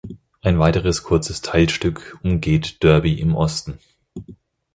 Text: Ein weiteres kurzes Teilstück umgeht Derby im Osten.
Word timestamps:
Ein 0.41 0.57
weiteres 0.57 1.03
kurzes 1.03 1.43
Teilstück 1.43 2.17
umgeht 2.23 2.81
Derby 2.81 3.19
im 3.19 3.35
Osten. 3.35 3.77